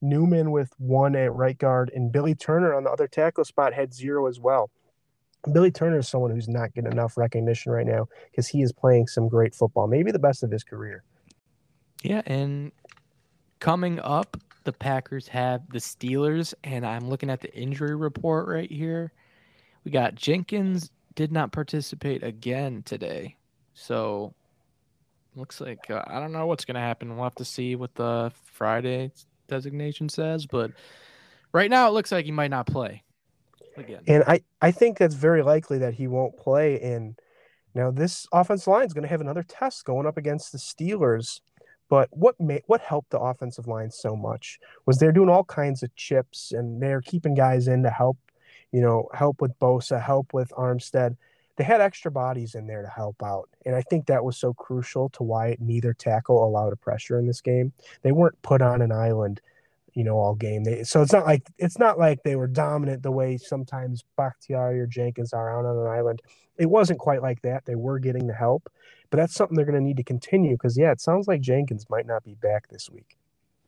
Newman 0.00 0.50
with 0.50 0.72
one 0.78 1.16
at 1.16 1.32
right 1.32 1.58
guard, 1.58 1.90
and 1.94 2.12
Billy 2.12 2.34
Turner 2.34 2.74
on 2.74 2.84
the 2.84 2.90
other 2.90 3.08
tackle 3.08 3.44
spot 3.44 3.72
had 3.72 3.94
zero 3.94 4.26
as 4.26 4.38
well. 4.38 4.70
Billy 5.52 5.70
Turner 5.70 5.98
is 5.98 6.08
someone 6.08 6.30
who's 6.30 6.48
not 6.48 6.74
getting 6.74 6.90
enough 6.90 7.16
recognition 7.16 7.72
right 7.72 7.86
now 7.86 8.08
because 8.30 8.48
he 8.48 8.62
is 8.62 8.72
playing 8.72 9.06
some 9.06 9.28
great 9.28 9.54
football, 9.54 9.86
maybe 9.86 10.10
the 10.10 10.18
best 10.18 10.42
of 10.42 10.50
his 10.50 10.64
career. 10.64 11.04
Yeah, 12.02 12.22
and 12.26 12.72
coming 13.60 13.98
up, 14.00 14.36
the 14.68 14.72
Packers 14.74 15.26
have 15.28 15.62
the 15.70 15.78
Steelers, 15.78 16.52
and 16.62 16.84
I'm 16.84 17.08
looking 17.08 17.30
at 17.30 17.40
the 17.40 17.50
injury 17.54 17.96
report 17.96 18.46
right 18.46 18.70
here. 18.70 19.12
We 19.82 19.90
got 19.90 20.14
Jenkins 20.14 20.90
did 21.14 21.32
not 21.32 21.52
participate 21.52 22.22
again 22.22 22.82
today, 22.82 23.36
so 23.72 24.34
looks 25.34 25.58
like 25.62 25.90
uh, 25.90 26.04
I 26.06 26.20
don't 26.20 26.32
know 26.32 26.46
what's 26.46 26.66
going 26.66 26.74
to 26.74 26.82
happen. 26.82 27.14
We'll 27.14 27.24
have 27.24 27.34
to 27.36 27.46
see 27.46 27.76
what 27.76 27.94
the 27.94 28.30
Friday 28.44 29.10
designation 29.48 30.10
says, 30.10 30.44
but 30.44 30.72
right 31.52 31.70
now 31.70 31.88
it 31.88 31.92
looks 31.92 32.12
like 32.12 32.26
he 32.26 32.30
might 32.30 32.50
not 32.50 32.66
play 32.66 33.02
again. 33.78 34.02
And 34.06 34.22
I, 34.26 34.42
I 34.60 34.70
think 34.70 34.98
that's 34.98 35.14
very 35.14 35.42
likely 35.42 35.78
that 35.78 35.94
he 35.94 36.08
won't 36.08 36.36
play. 36.36 36.78
And 36.78 37.18
now 37.74 37.90
this 37.90 38.26
offensive 38.32 38.66
line 38.66 38.84
is 38.84 38.92
going 38.92 39.04
to 39.04 39.08
have 39.08 39.22
another 39.22 39.44
test 39.44 39.86
going 39.86 40.06
up 40.06 40.18
against 40.18 40.52
the 40.52 40.58
Steelers. 40.58 41.40
But 41.88 42.08
what 42.10 42.38
made 42.38 42.62
what 42.66 42.80
helped 42.80 43.10
the 43.10 43.20
offensive 43.20 43.66
line 43.66 43.90
so 43.90 44.14
much 44.14 44.58
was 44.86 44.98
they're 44.98 45.12
doing 45.12 45.28
all 45.28 45.44
kinds 45.44 45.82
of 45.82 45.94
chips 45.96 46.52
and 46.52 46.82
they're 46.82 47.00
keeping 47.00 47.34
guys 47.34 47.68
in 47.68 47.82
to 47.82 47.90
help, 47.90 48.18
you 48.72 48.80
know, 48.80 49.08
help 49.14 49.40
with 49.40 49.58
Bosa, 49.58 50.02
help 50.02 50.34
with 50.34 50.50
Armstead. 50.50 51.16
They 51.56 51.64
had 51.64 51.80
extra 51.80 52.10
bodies 52.10 52.54
in 52.54 52.66
there 52.66 52.82
to 52.82 52.88
help 52.88 53.22
out. 53.22 53.48
And 53.66 53.74
I 53.74 53.82
think 53.82 54.06
that 54.06 54.24
was 54.24 54.36
so 54.36 54.54
crucial 54.54 55.08
to 55.10 55.24
why 55.24 55.56
neither 55.58 55.92
tackle 55.92 56.44
allowed 56.44 56.72
a 56.72 56.76
pressure 56.76 57.18
in 57.18 57.26
this 57.26 57.40
game. 57.40 57.72
They 58.02 58.12
weren't 58.12 58.40
put 58.42 58.62
on 58.62 58.80
an 58.80 58.92
island 58.92 59.40
you 59.98 60.04
know, 60.04 60.16
all 60.16 60.36
game. 60.36 60.62
They, 60.62 60.84
so 60.84 61.02
it's 61.02 61.12
not 61.12 61.26
like 61.26 61.42
it's 61.58 61.76
not 61.76 61.98
like 61.98 62.22
they 62.22 62.36
were 62.36 62.46
dominant 62.46 63.02
the 63.02 63.10
way 63.10 63.36
sometimes 63.36 64.04
Bakhtiari 64.16 64.78
or 64.78 64.86
Jenkins 64.86 65.32
are 65.32 65.58
out 65.58 65.68
on 65.68 65.76
an 65.76 65.88
island. 65.88 66.22
It 66.56 66.70
wasn't 66.70 67.00
quite 67.00 67.20
like 67.20 67.42
that. 67.42 67.64
They 67.66 67.74
were 67.74 67.98
getting 67.98 68.28
the 68.28 68.32
help, 68.32 68.70
but 69.10 69.18
that's 69.18 69.34
something 69.34 69.56
they're 69.56 69.64
going 69.64 69.78
to 69.78 69.84
need 69.84 69.96
to 69.96 70.04
continue 70.04 70.52
because 70.52 70.76
yeah, 70.76 70.92
it 70.92 71.00
sounds 71.00 71.28
like 71.28 71.40
Jenkins 71.40 71.86
might 71.88 72.06
not 72.06 72.24
be 72.24 72.34
back 72.34 72.68
this 72.68 72.90
week. 72.90 73.16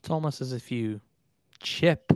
It's 0.01 0.11
almost 0.11 0.41
as 0.41 0.53
if 0.53 0.71
you 0.71 1.01
chip 1.61 2.13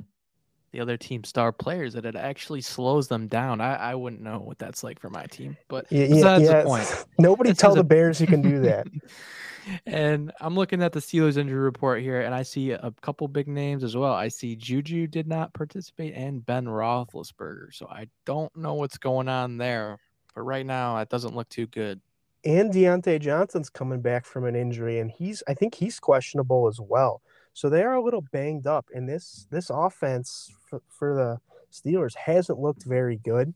the 0.72 0.80
other 0.80 0.96
team 0.96 1.22
star 1.22 1.52
players 1.52 1.92
that 1.94 2.04
it 2.04 2.16
actually 2.16 2.60
slows 2.60 3.06
them 3.06 3.28
down. 3.28 3.60
I, 3.60 3.76
I 3.76 3.94
wouldn't 3.94 4.22
know 4.22 4.40
what 4.40 4.58
that's 4.58 4.82
like 4.82 4.98
for 4.98 5.08
my 5.08 5.24
team, 5.26 5.56
but 5.68 5.86
yeah, 5.90 6.06
yeah, 6.06 6.38
yeah. 6.38 6.62
the 6.62 6.64
point. 6.64 7.04
Nobody 7.18 7.54
tell 7.54 7.74
the 7.74 7.84
Bears 7.84 8.20
you 8.20 8.26
can 8.26 8.42
do 8.42 8.60
that. 8.62 8.86
and 9.86 10.32
I'm 10.40 10.54
looking 10.54 10.82
at 10.82 10.92
the 10.92 11.00
Steelers 11.00 11.36
injury 11.36 11.60
report 11.60 12.02
here, 12.02 12.22
and 12.22 12.34
I 12.34 12.42
see 12.42 12.72
a 12.72 12.92
couple 13.02 13.28
big 13.28 13.48
names 13.48 13.84
as 13.84 13.96
well. 13.96 14.12
I 14.12 14.28
see 14.28 14.56
Juju 14.56 15.06
did 15.06 15.28
not 15.28 15.54
participate 15.54 16.14
and 16.14 16.44
Ben 16.44 16.66
Roethlisberger, 16.66 17.72
so 17.72 17.86
I 17.86 18.08
don't 18.26 18.54
know 18.56 18.74
what's 18.74 18.98
going 18.98 19.28
on 19.28 19.58
there. 19.58 19.98
But 20.34 20.42
right 20.42 20.66
now, 20.66 20.98
it 20.98 21.08
doesn't 21.08 21.36
look 21.36 21.48
too 21.48 21.68
good. 21.68 22.00
And 22.44 22.72
Diontae 22.72 23.20
Johnson's 23.20 23.70
coming 23.70 24.02
back 24.02 24.26
from 24.26 24.44
an 24.44 24.54
injury, 24.54 24.98
and 24.98 25.10
he's 25.10 25.42
I 25.48 25.54
think 25.54 25.74
he's 25.74 25.98
questionable 25.98 26.68
as 26.68 26.78
well. 26.80 27.22
So 27.54 27.70
they 27.70 27.82
are 27.82 27.94
a 27.94 28.02
little 28.02 28.24
banged 28.32 28.66
up, 28.66 28.86
and 28.92 29.08
this 29.08 29.46
this 29.50 29.70
offense 29.70 30.50
for, 30.68 30.82
for 30.88 31.14
the 31.14 31.38
Steelers 31.72 32.16
hasn't 32.16 32.58
looked 32.58 32.84
very 32.84 33.16
good. 33.16 33.54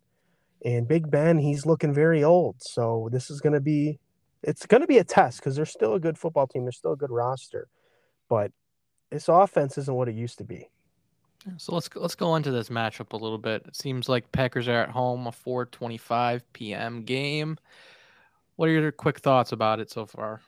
And 0.64 0.88
Big 0.88 1.10
Ben, 1.10 1.38
he's 1.38 1.66
looking 1.66 1.92
very 1.92 2.24
old. 2.24 2.56
So 2.60 3.08
this 3.12 3.30
is 3.30 3.40
going 3.40 3.52
to 3.52 3.60
be 3.60 3.98
it's 4.42 4.66
going 4.66 4.80
to 4.80 4.86
be 4.86 4.98
a 4.98 5.04
test 5.04 5.38
because 5.38 5.56
they're 5.56 5.66
still 5.66 5.94
a 5.94 6.00
good 6.00 6.18
football 6.18 6.46
team. 6.46 6.64
They're 6.64 6.72
still 6.72 6.92
a 6.92 6.96
good 6.96 7.10
roster, 7.10 7.68
but 8.28 8.52
this 9.10 9.28
offense 9.28 9.78
isn't 9.78 9.94
what 9.94 10.08
it 10.08 10.14
used 10.14 10.38
to 10.38 10.44
be. 10.44 10.68
So 11.56 11.74
let's 11.74 11.88
let's 11.94 12.14
go 12.14 12.36
into 12.36 12.50
this 12.50 12.68
matchup 12.68 13.12
a 13.12 13.16
little 13.16 13.38
bit. 13.38 13.64
It 13.66 13.76
seems 13.76 14.08
like 14.08 14.30
Packers 14.32 14.68
are 14.68 14.82
at 14.82 14.90
home, 14.90 15.26
a 15.26 15.30
4:25 15.30 16.42
p.m. 16.52 17.02
game. 17.02 17.58
What 18.58 18.68
are 18.68 18.72
your 18.72 18.90
quick 18.90 19.20
thoughts 19.20 19.52
about 19.52 19.78
it 19.78 19.88
so 19.88 20.04
far? 20.04 20.40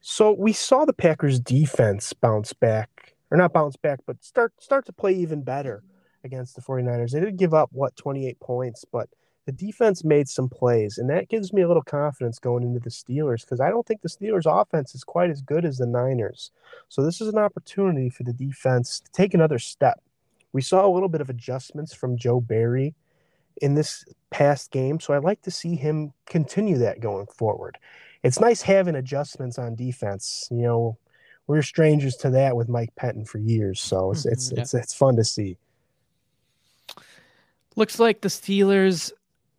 So 0.00 0.30
we 0.30 0.52
saw 0.52 0.84
the 0.84 0.92
Packers 0.92 1.40
defense 1.40 2.12
bounce 2.12 2.52
back, 2.52 3.16
or 3.28 3.36
not 3.36 3.52
bounce 3.52 3.74
back, 3.74 3.98
but 4.06 4.22
start 4.22 4.52
start 4.60 4.86
to 4.86 4.92
play 4.92 5.12
even 5.14 5.42
better 5.42 5.82
against 6.22 6.54
the 6.54 6.62
49ers. 6.62 7.10
They 7.10 7.18
did 7.18 7.36
give 7.36 7.54
up 7.54 7.70
what 7.72 7.96
28 7.96 8.38
points, 8.38 8.84
but 8.84 9.08
the 9.46 9.52
defense 9.52 10.04
made 10.04 10.28
some 10.28 10.48
plays, 10.48 10.96
and 10.96 11.10
that 11.10 11.28
gives 11.28 11.52
me 11.52 11.62
a 11.62 11.66
little 11.66 11.82
confidence 11.82 12.38
going 12.38 12.62
into 12.62 12.78
the 12.78 12.88
Steelers 12.88 13.40
because 13.40 13.58
I 13.58 13.68
don't 13.68 13.84
think 13.84 14.02
the 14.02 14.08
Steelers' 14.08 14.46
offense 14.46 14.94
is 14.94 15.02
quite 15.02 15.28
as 15.28 15.42
good 15.42 15.64
as 15.64 15.78
the 15.78 15.86
Niners. 15.86 16.52
So 16.88 17.02
this 17.02 17.20
is 17.20 17.26
an 17.26 17.38
opportunity 17.38 18.10
for 18.10 18.22
the 18.22 18.32
defense 18.32 19.00
to 19.00 19.10
take 19.10 19.34
another 19.34 19.58
step. 19.58 20.00
We 20.52 20.62
saw 20.62 20.86
a 20.86 20.94
little 20.94 21.08
bit 21.08 21.20
of 21.20 21.28
adjustments 21.28 21.92
from 21.92 22.16
Joe 22.16 22.40
Barry 22.40 22.94
in 23.60 23.74
this 23.74 24.04
past 24.32 24.70
game, 24.70 24.98
so 24.98 25.14
I'd 25.14 25.24
like 25.24 25.42
to 25.42 25.50
see 25.50 25.76
him 25.76 26.12
continue 26.26 26.78
that 26.78 27.00
going 27.00 27.26
forward. 27.26 27.78
It's 28.22 28.40
nice 28.40 28.62
having 28.62 28.96
adjustments 28.96 29.58
on 29.58 29.74
defense. 29.74 30.48
You 30.50 30.62
know, 30.62 30.98
we're 31.46 31.62
strangers 31.62 32.16
to 32.16 32.30
that 32.30 32.56
with 32.56 32.68
Mike 32.68 32.94
Pettine 32.96 33.26
for 33.26 33.38
years, 33.38 33.80
so 33.80 34.10
it's 34.10 34.26
it's 34.26 34.52
yeah. 34.52 34.60
it's 34.62 34.74
it's 34.74 34.94
fun 34.94 35.16
to 35.16 35.24
see. 35.24 35.56
Looks 37.76 37.98
like 37.98 38.20
the 38.20 38.28
Steelers 38.28 39.12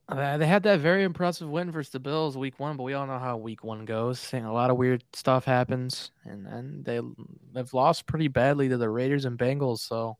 uh, 0.10 0.38
they 0.38 0.46
had 0.46 0.63
that 0.63 0.80
very 0.80 1.03
impressive 1.03 1.50
win 1.50 1.72
versus 1.72 1.92
the 1.92 2.00
Bills 2.00 2.38
week 2.38 2.60
one, 2.60 2.75
but 2.75 2.84
we 2.84 2.94
all 2.94 3.08
know 3.08 3.20
how 3.20 3.38
week 3.38 3.63
one 3.63 3.86
goes. 3.86 4.34
And 4.34 4.46
a 4.46 4.51
lot 4.51 4.70
of 4.70 4.77
weird 4.77 5.03
stuff 5.13 5.46
happens, 5.46 6.12
and 6.25 6.46
then 6.46 6.84
they 6.84 7.00
have 7.58 7.74
lost 7.74 8.06
pretty 8.06 8.27
badly 8.27 8.68
to 8.70 8.77
the 8.77 8.89
Raiders 8.89 9.25
and 9.25 9.38
Bengals. 9.38 9.80
So 9.80 10.18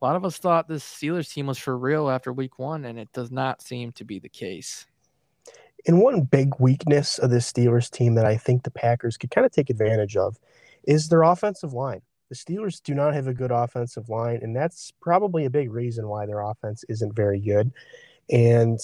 a 0.00 0.04
lot 0.04 0.16
of 0.16 0.24
us 0.24 0.38
thought 0.38 0.68
this 0.68 0.84
Steelers 0.84 1.32
team 1.32 1.46
was 1.46 1.58
for 1.58 1.76
real 1.76 2.10
after 2.10 2.32
week 2.32 2.58
one, 2.58 2.84
and 2.84 2.98
it 2.98 3.12
does 3.12 3.30
not 3.30 3.62
seem 3.62 3.92
to 3.92 4.04
be 4.04 4.18
the 4.18 4.28
case. 4.28 4.86
And 5.86 6.00
one 6.00 6.22
big 6.22 6.54
weakness 6.58 7.18
of 7.18 7.30
this 7.30 7.50
Steelers 7.50 7.90
team 7.90 8.14
that 8.16 8.26
I 8.26 8.36
think 8.36 8.62
the 8.62 8.70
Packers 8.70 9.16
could 9.16 9.30
kind 9.30 9.46
of 9.46 9.52
take 9.52 9.70
advantage 9.70 10.16
of 10.16 10.36
is 10.84 11.08
their 11.08 11.22
offensive 11.22 11.72
line. 11.72 12.02
The 12.28 12.34
Steelers 12.34 12.82
do 12.82 12.94
not 12.94 13.14
have 13.14 13.28
a 13.28 13.34
good 13.34 13.52
offensive 13.52 14.08
line, 14.08 14.40
and 14.42 14.54
that's 14.54 14.92
probably 15.00 15.44
a 15.44 15.50
big 15.50 15.70
reason 15.70 16.08
why 16.08 16.26
their 16.26 16.40
offense 16.40 16.84
isn't 16.88 17.14
very 17.14 17.40
good. 17.40 17.72
And 18.28 18.80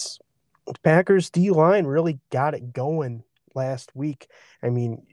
Packers 0.81 1.29
D 1.29 1.51
line 1.51 1.85
really 1.85 2.19
got 2.31 2.53
it 2.53 2.71
going 2.71 3.23
last 3.53 3.93
week. 3.95 4.27
I 4.63 4.69
mean, 4.69 5.05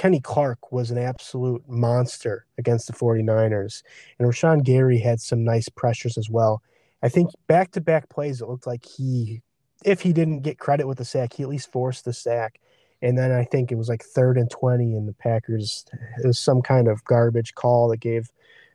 Kenny 0.00 0.20
Clark 0.20 0.72
was 0.72 0.90
an 0.90 0.96
absolute 0.96 1.62
monster 1.68 2.46
against 2.56 2.86
the 2.86 2.94
49ers, 2.94 3.82
and 4.18 4.26
Rashan 4.26 4.64
Gary 4.64 4.98
had 4.98 5.20
some 5.20 5.44
nice 5.44 5.68
pressures 5.68 6.16
as 6.16 6.30
well. 6.30 6.62
I 7.02 7.10
think 7.10 7.28
back 7.48 7.72
to 7.72 7.82
back 7.82 8.08
plays, 8.08 8.40
it 8.40 8.48
looked 8.48 8.66
like 8.66 8.82
he, 8.82 9.42
if 9.84 10.00
he 10.00 10.14
didn't 10.14 10.40
get 10.40 10.58
credit 10.58 10.86
with 10.86 10.96
the 10.96 11.04
sack, 11.04 11.34
he 11.34 11.42
at 11.42 11.50
least 11.50 11.70
forced 11.70 12.06
the 12.06 12.14
sack. 12.14 12.62
And 13.02 13.18
then 13.18 13.30
I 13.30 13.44
think 13.44 13.70
it 13.70 13.74
was 13.74 13.90
like 13.90 14.02
third 14.02 14.38
and 14.38 14.50
20, 14.50 14.94
and 14.94 15.06
the 15.06 15.12
Packers, 15.12 15.84
it 16.24 16.26
was 16.26 16.38
some 16.38 16.62
kind 16.62 16.88
of 16.88 17.04
garbage 17.04 17.54
call 17.54 17.88
that 17.88 18.00
gave 18.00 18.30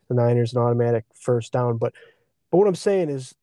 the 0.10 0.14
Niners 0.14 0.54
an 0.54 0.62
automatic 0.62 1.06
first 1.16 1.52
down. 1.52 1.78
But, 1.78 1.94
but 2.52 2.60
what 2.60 2.68
I'm 2.68 2.76
saying 2.76 3.10
is 3.10 3.34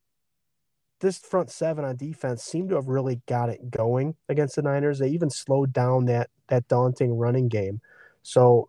this 1.03 1.19
front 1.19 1.51
seven 1.51 1.85
on 1.85 1.97
defense 1.97 2.43
seemed 2.43 2.71
to 2.71 2.77
have 2.77 2.87
really 2.87 3.21
got 3.27 3.51
it 3.51 3.71
going 3.71 4.15
against 4.29 4.57
the 4.57 4.63
Niners. 4.63 4.99
They 4.99 5.09
even 5.09 5.29
slowed 5.29 5.73
down 5.73 6.07
that 6.07 6.31
that 6.49 6.67
daunting 6.69 7.19
running 7.19 7.49
game. 7.49 7.81
So 8.23 8.69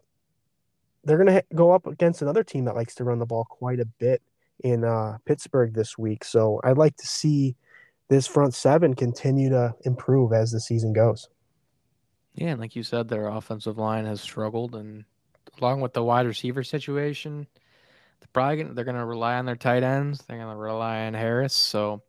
they're 1.03 1.17
going 1.17 1.33
to 1.33 1.43
go 1.53 1.71
up 1.71 1.85
against 1.85 2.21
another 2.21 2.43
team 2.43 2.65
that 2.65 2.75
likes 2.75 2.95
to 2.95 3.03
run 3.03 3.19
the 3.19 3.25
ball 3.25 3.45
quite 3.45 3.79
a 3.79 3.85
bit 3.85 4.21
in 4.63 4.83
uh, 4.83 5.17
Pittsburgh 5.25 5.73
this 5.73 5.97
week. 5.97 6.23
So 6.23 6.59
I'd 6.63 6.77
like 6.77 6.95
to 6.97 7.07
see 7.07 7.55
this 8.09 8.25
front 8.25 8.53
seven 8.53 8.95
continue 8.95 9.49
to 9.49 9.75
improve 9.81 10.33
as 10.33 10.51
the 10.51 10.59
season 10.59 10.93
goes. 10.93 11.29
Yeah, 12.35 12.49
and 12.49 12.59
like 12.59 12.75
you 12.75 12.83
said, 12.83 13.07
their 13.07 13.27
offensive 13.27 13.77
line 13.77 14.05
has 14.05 14.21
struggled, 14.21 14.73
and 14.75 15.05
along 15.61 15.81
with 15.81 15.93
the 15.93 16.03
wide 16.03 16.25
receiver 16.25 16.63
situation, 16.63 17.45
they're 18.19 18.29
probably 18.33 18.63
gonna, 18.63 18.73
they're 18.73 18.85
going 18.85 18.97
to 18.97 19.05
rely 19.05 19.35
on 19.35 19.45
their 19.45 19.55
tight 19.55 19.83
ends. 19.83 20.23
They're 20.23 20.39
going 20.39 20.49
to 20.49 20.55
rely 20.55 21.05
on 21.05 21.13
Harris. 21.13 21.53
So 21.53 22.01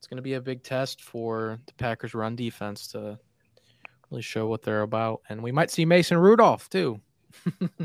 it's 0.00 0.06
going 0.06 0.16
to 0.16 0.22
be 0.22 0.32
a 0.32 0.40
big 0.40 0.62
test 0.62 1.02
for 1.02 1.58
the 1.66 1.74
Packers' 1.74 2.14
run 2.14 2.34
defense 2.34 2.86
to 2.88 3.18
really 4.10 4.22
show 4.22 4.46
what 4.46 4.62
they're 4.62 4.80
about, 4.80 5.20
and 5.28 5.42
we 5.42 5.52
might 5.52 5.70
see 5.70 5.84
Mason 5.84 6.16
Rudolph 6.16 6.70
too. 6.70 6.98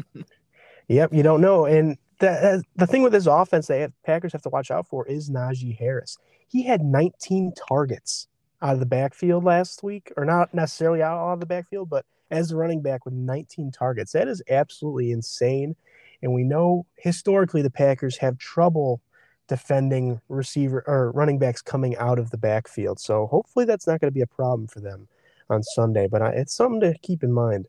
yep, 0.87 1.13
you 1.13 1.23
don't 1.23 1.41
know, 1.41 1.65
and 1.65 1.97
the 2.19 2.29
uh, 2.29 2.61
the 2.77 2.87
thing 2.87 3.03
with 3.03 3.11
this 3.11 3.25
offense 3.25 3.67
that 3.67 3.91
Packers 4.05 4.31
have 4.31 4.41
to 4.43 4.49
watch 4.49 4.71
out 4.71 4.87
for 4.87 5.05
is 5.07 5.29
Najee 5.29 5.77
Harris. 5.77 6.17
He 6.47 6.63
had 6.63 6.81
19 6.81 7.51
targets 7.67 8.29
out 8.61 8.75
of 8.75 8.79
the 8.79 8.85
backfield 8.85 9.43
last 9.43 9.83
week, 9.83 10.09
or 10.15 10.23
not 10.23 10.53
necessarily 10.53 11.01
out 11.01 11.33
of 11.33 11.41
the 11.41 11.45
backfield, 11.45 11.89
but 11.89 12.05
as 12.31 12.49
a 12.49 12.55
running 12.55 12.81
back 12.81 13.03
with 13.03 13.13
19 13.13 13.71
targets. 13.71 14.13
That 14.13 14.29
is 14.29 14.41
absolutely 14.49 15.11
insane. 15.11 15.75
And 16.21 16.33
we 16.33 16.45
know 16.45 16.85
historically 16.95 17.61
the 17.61 17.69
Packers 17.69 18.15
have 18.19 18.37
trouble 18.37 19.01
defending 19.47 20.19
receiver 20.29 20.83
or 20.87 21.11
running 21.11 21.39
backs 21.39 21.61
coming 21.61 21.95
out 21.97 22.19
of 22.19 22.31
the 22.31 22.37
backfield. 22.37 22.99
So 22.99 23.27
hopefully 23.27 23.65
that's 23.65 23.87
not 23.87 24.01
going 24.01 24.09
to 24.09 24.15
be 24.15 24.21
a 24.21 24.27
problem 24.27 24.67
for 24.67 24.79
them 24.79 25.07
on 25.49 25.61
Sunday, 25.63 26.07
but 26.07 26.21
it's 26.33 26.53
something 26.55 26.81
to 26.81 26.97
keep 26.99 27.23
in 27.23 27.31
mind. 27.31 27.67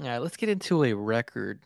Yeah, 0.00 0.18
let's 0.18 0.36
get 0.36 0.48
into 0.48 0.84
a 0.84 0.92
record 0.92 1.60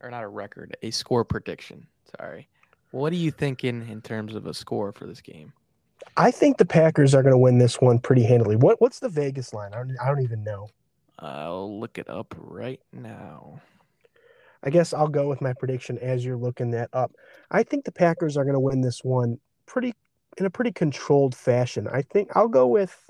or 0.00 0.10
not 0.10 0.22
a 0.22 0.28
record, 0.28 0.76
a 0.82 0.90
score 0.90 1.24
prediction. 1.24 1.86
Sorry. 2.18 2.48
What 2.90 3.12
are 3.12 3.16
you 3.16 3.30
thinking 3.30 3.88
in 3.88 4.00
terms 4.00 4.34
of 4.34 4.46
a 4.46 4.54
score 4.54 4.92
for 4.92 5.06
this 5.06 5.20
game? 5.20 5.52
I 6.16 6.30
think 6.30 6.56
the 6.56 6.64
Packers 6.64 7.14
are 7.14 7.22
going 7.22 7.32
to 7.32 7.38
win 7.38 7.58
this 7.58 7.80
one 7.80 7.98
pretty 7.98 8.24
handily. 8.24 8.56
What 8.56 8.80
what's 8.80 8.98
the 8.98 9.08
Vegas 9.08 9.52
line? 9.52 9.72
I 9.74 9.78
don't, 9.78 9.96
I 10.02 10.08
don't 10.08 10.22
even 10.22 10.42
know. 10.42 10.68
I'll 11.18 11.78
look 11.78 11.98
it 11.98 12.08
up 12.08 12.34
right 12.38 12.80
now. 12.92 13.60
I 14.62 14.70
guess 14.70 14.92
I'll 14.92 15.08
go 15.08 15.28
with 15.28 15.40
my 15.40 15.52
prediction 15.54 15.98
as 15.98 16.24
you're 16.24 16.36
looking 16.36 16.70
that 16.72 16.90
up. 16.92 17.12
I 17.50 17.62
think 17.62 17.84
the 17.84 17.92
Packers 17.92 18.36
are 18.36 18.44
going 18.44 18.54
to 18.54 18.60
win 18.60 18.80
this 18.80 19.02
one 19.02 19.38
pretty 19.66 19.94
in 20.36 20.46
a 20.46 20.50
pretty 20.50 20.72
controlled 20.72 21.34
fashion. 21.34 21.88
I 21.88 22.02
think 22.02 22.30
I'll 22.34 22.48
go 22.48 22.66
with 22.66 23.08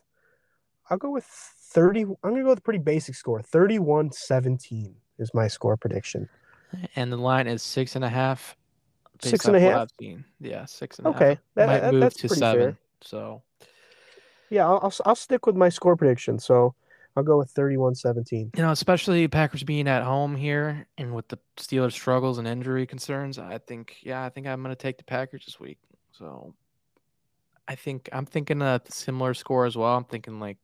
I'll 0.88 0.98
go 0.98 1.10
with 1.10 1.24
30 1.24 2.02
I'm 2.02 2.16
going 2.22 2.36
to 2.36 2.42
go 2.42 2.48
with 2.50 2.58
a 2.58 2.62
pretty 2.62 2.78
basic 2.78 3.14
score. 3.14 3.40
31-17 3.40 4.94
is 5.18 5.34
my 5.34 5.48
score 5.48 5.76
prediction. 5.76 6.28
And 6.96 7.12
the 7.12 7.16
line 7.16 7.46
is 7.46 7.62
six 7.62 7.96
and 7.96 8.04
a 8.04 8.08
half. 8.08 8.56
Six 9.22 9.46
and 9.46 9.56
a 9.56 9.60
half. 9.60 9.88
Yeah, 10.40 10.64
six 10.64 10.98
and 10.98 11.06
a 11.06 11.10
okay. 11.10 11.28
half. 11.56 11.68
Might 11.68 11.80
that, 11.80 11.94
move 11.94 12.14
to 12.14 12.28
seven. 12.28 12.60
Fair. 12.60 12.78
So 13.02 13.42
yeah, 14.50 14.66
I'll, 14.66 14.80
I'll 14.82 14.94
I'll 15.04 15.14
stick 15.14 15.46
with 15.46 15.56
my 15.56 15.68
score 15.68 15.96
prediction. 15.96 16.38
So 16.38 16.74
I'll 17.16 17.22
go 17.22 17.38
with 17.38 17.52
31-17. 17.54 18.56
You 18.56 18.62
know, 18.62 18.70
especially 18.70 19.26
Packers 19.28 19.62
being 19.62 19.88
at 19.88 20.02
home 20.02 20.36
here 20.36 20.86
and 20.96 21.14
with 21.14 21.28
the 21.28 21.38
Steelers' 21.56 21.92
struggles 21.92 22.38
and 22.38 22.46
injury 22.46 22.86
concerns, 22.86 23.38
I 23.38 23.58
think, 23.58 23.96
yeah, 24.02 24.24
I 24.24 24.28
think 24.28 24.46
I'm 24.46 24.62
going 24.62 24.74
to 24.74 24.80
take 24.80 24.98
the 24.98 25.04
Packers 25.04 25.44
this 25.44 25.58
week. 25.58 25.78
So 26.12 26.54
I 27.66 27.74
think 27.74 28.08
I'm 28.12 28.26
thinking 28.26 28.62
a 28.62 28.80
similar 28.88 29.34
score 29.34 29.66
as 29.66 29.76
well. 29.76 29.96
I'm 29.96 30.04
thinking 30.04 30.38
like 30.38 30.58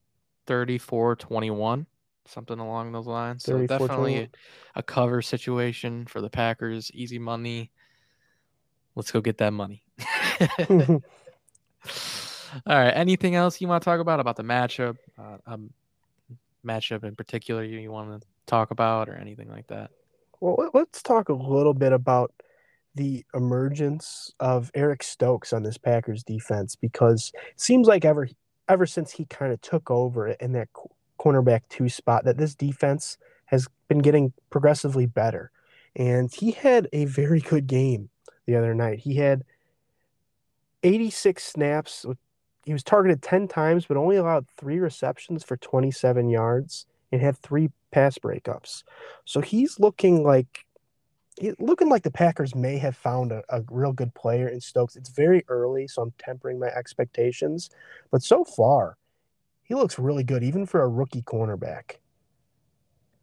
34-21, 0.47 1.87
something 2.27 2.59
along 2.59 2.93
those 2.93 3.07
lines. 3.07 3.45
So 3.45 3.67
definitely 3.67 4.17
a, 4.17 4.29
a 4.77 4.83
cover 4.83 5.23
situation 5.23 6.07
for 6.07 6.21
the 6.21 6.31
Packers, 6.31 6.91
easy 6.95 7.19
money. 7.19 7.73
Let's 8.95 9.11
go 9.11 9.21
get 9.21 9.39
that 9.39 9.53
money. 9.53 9.83
All 12.67 12.79
right. 12.79 12.91
Anything 12.91 13.35
else 13.35 13.61
you 13.61 13.69
want 13.69 13.83
to 13.83 13.85
talk 13.85 14.01
about 14.01 14.21
about 14.21 14.37
the 14.37 14.43
matchup? 14.43 14.97
Uh, 15.19 15.39
um, 15.47 15.71
matchup 16.67 17.05
in 17.05 17.15
particular 17.15 17.65
you, 17.65 17.79
you 17.79 17.91
want 17.91 18.21
to 18.21 18.27
talk 18.47 18.71
about 18.71 19.09
or 19.09 19.15
anything 19.15 19.49
like 19.49 19.67
that? 19.69 19.91
Well, 20.41 20.71
let's 20.75 21.03
talk 21.03 21.29
a 21.29 21.35
little 21.35 21.75
bit 21.75 21.93
about 21.93 22.33
the 22.95 23.25
emergence 23.35 24.33
of 24.41 24.71
Eric 24.75 25.03
Stokes 25.03 25.53
on 25.53 25.63
this 25.63 25.79
Packers 25.79 26.25
defense 26.25 26.77
because 26.77 27.33
it 27.35 27.61
seems 27.61 27.87
like 27.87 28.05
ever 28.05 28.29
ever 28.69 28.87
since 28.87 29.13
he 29.13 29.25
kind 29.27 29.53
of 29.53 29.61
took 29.61 29.91
over 29.91 30.29
in 30.29 30.53
that 30.53 30.69
cornerback 31.21 31.63
two 31.69 31.89
spot 31.89 32.25
that 32.25 32.37
this 32.37 32.55
defense 32.55 33.17
has 33.47 33.69
been 33.89 34.01
getting 34.01 34.33
progressively 34.51 35.07
better. 35.07 35.51
And 35.95 36.33
he 36.33 36.51
had 36.51 36.89
a 36.93 37.05
very 37.05 37.41
good 37.41 37.67
game 37.67 38.11
the 38.47 38.57
other 38.57 38.75
night. 38.75 38.99
He 38.99 39.15
had 39.17 39.45
86 40.83 41.43
snaps 41.43 42.05
with 42.05 42.19
he 42.67 42.73
was 42.73 42.83
targeted 42.83 43.23
10 43.23 43.47
times, 43.47 43.87
but 43.87 43.97
only 43.97 44.17
allowed 44.17 44.47
three 44.59 44.81
receptions 44.81 45.45
for 45.45 45.57
27 45.57 46.29
yards 46.29 46.85
and 47.13 47.23
had 47.23 47.39
three 47.39 47.71
pass 47.93 48.19
breakups. 48.19 48.83
So 49.25 49.41
he's 49.41 49.79
looking 49.79 50.25
like 50.25 50.65
looking 51.59 51.89
like 51.89 52.03
the 52.03 52.11
Packers 52.11 52.55
may 52.55 52.79
have 52.79 52.97
found 52.97 53.31
a, 53.31 53.43
a, 53.51 53.63
real 53.71 53.93
good 53.93 54.15
player 54.15 54.49
in 54.49 54.59
Stokes. 54.59 54.97
It's 54.97 55.11
very 55.11 55.45
early, 55.49 55.87
so 55.87 56.01
I'm 56.03 56.13
tempering 56.19 56.59
my 56.59 56.69
expectations. 56.69 57.69
But 58.11 58.23
so 58.23 58.43
far, 58.43 58.97
he 59.63 59.75
looks 59.75 59.99
really 59.99 60.25
good, 60.25 60.43
even 60.43 60.65
for 60.65 60.81
a 60.81 60.89
rookie 60.89 61.21
cornerback. 61.21 61.97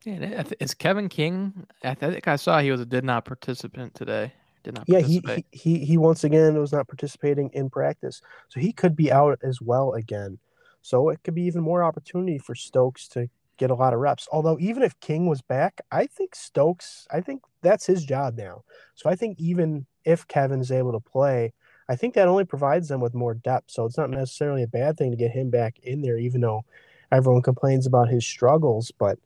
Yeah, 0.06 0.44
is 0.60 0.76
Kevin 0.76 1.10
King? 1.10 1.66
I 1.84 1.96
think 1.96 2.28
I 2.28 2.36
saw 2.36 2.60
he 2.60 2.72
was 2.72 2.82
a 2.82 2.86
did 2.86 3.04
not 3.04 3.26
participant 3.26 3.96
today. 3.96 4.34
Did 4.64 4.76
not. 4.76 4.86
Yeah, 4.88 5.00
he, 5.00 5.22
he 5.26 5.46
he 5.52 5.86
he 5.86 5.98
once 5.98 6.24
again 6.24 6.58
was 6.58 6.72
not 6.72 6.88
participating 6.88 7.50
in 7.54 7.70
practice, 7.70 8.22
so 8.50 8.60
he 8.60 8.72
could 8.72 8.96
be 8.96 9.12
out 9.12 9.40
as 9.44 9.62
well 9.62 9.94
again. 9.94 10.40
So 10.82 11.10
it 11.10 11.20
could 11.24 11.36
be 11.36 11.44
even 11.44 11.62
more 11.62 11.84
opportunity 11.84 12.38
for 12.38 12.56
Stokes 12.56 13.08
to 13.10 13.30
get 13.58 13.72
a 13.72 13.76
lot 13.76 13.94
of 13.94 14.00
reps. 14.00 14.28
Although 14.32 14.58
even 14.60 14.84
if 14.84 15.00
King 15.00 15.28
was 15.28 15.42
back, 15.42 15.82
I 15.92 16.08
think 16.08 16.36
Stokes, 16.36 17.08
I 17.12 17.22
think 17.22 17.42
that's 17.62 17.86
his 17.86 18.04
job 18.04 18.36
now. 18.38 18.64
So 18.96 19.10
I 19.10 19.16
think 19.16 19.40
even 19.40 19.86
if 20.06 20.28
Kevin 20.28 20.60
is 20.60 20.72
able 20.72 20.92
to 20.92 21.00
play, 21.00 21.54
I 21.88 21.96
think 21.96 22.14
that 22.14 22.28
only 22.28 22.46
provides 22.46 22.88
them 22.88 23.02
with 23.02 23.14
more 23.14 23.34
depth. 23.34 23.72
So 23.72 23.86
it's 23.86 23.98
not 23.98 24.10
necessarily 24.10 24.64
a 24.64 24.68
bad 24.68 24.98
thing 24.98 25.12
to 25.12 25.18
get 25.18 25.32
him 25.32 25.50
back 25.50 25.80
in 25.80 26.02
there, 26.02 26.18
even 26.18 26.42
though 26.42 26.66
everyone 27.12 27.42
complains 27.42 27.86
about 27.86 28.10
his 28.10 28.26
struggles. 28.26 28.92
But 28.98 29.20